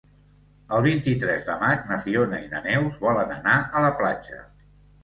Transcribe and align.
El 0.77 0.81
vint-i-tres 0.85 1.45
de 1.51 1.59
maig 1.65 1.85
na 1.91 1.99
Fiona 2.07 2.41
i 2.47 2.51
na 2.57 2.65
Neus 2.69 2.99
volen 3.07 3.39
anar 3.39 3.61
a 3.83 3.87
la 3.89 3.97
platja. 4.03 4.43